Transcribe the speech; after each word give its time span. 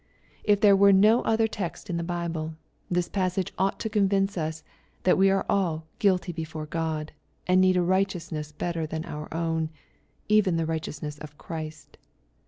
If 0.43 0.61
there 0.61 0.75
were 0.75 0.91
no 0.91 1.21
other 1.21 1.45
text 1.47 1.87
in 1.87 1.97
the 1.97 2.03
Bible, 2.03 2.55
this 2.89 3.07
passage 3.07 3.53
ought 3.59 3.79
to 3.81 3.87
convince 3.87 4.35
us, 4.35 4.63
that 5.03 5.15
we 5.15 5.29
are 5.29 5.45
all" 5.47 5.85
guilty 5.99 6.31
before 6.31 6.65
God," 6.65 7.11
and 7.45 7.61
need 7.61 7.77
a 7.77 7.83
righteousness 7.83 8.51
better 8.51 8.87
than 8.87 9.05
our 9.05 9.31
own, 9.31 9.69
even 10.27 10.57
the 10.57 10.65
righteousness 10.65 11.19
of 11.19 11.37
Christ. 11.37 11.99